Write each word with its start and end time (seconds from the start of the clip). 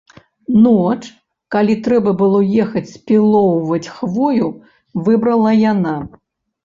Ноч, 0.63 1.01
калі 1.55 1.75
трэба 1.87 2.13
было 2.23 2.39
ехаць 2.65 2.85
спілоўваць 2.95 3.91
хвою, 3.99 4.47
выбрала 5.09 5.49
яна. 5.71 5.97